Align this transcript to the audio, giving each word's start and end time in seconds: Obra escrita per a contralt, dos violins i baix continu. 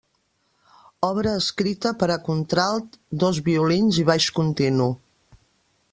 Obra 1.07 1.33
escrita 1.41 1.91
per 2.03 2.09
a 2.15 2.17
contralt, 2.29 2.99
dos 3.25 3.43
violins 3.51 4.03
i 4.05 4.11
baix 4.13 4.31
continu. 4.39 4.93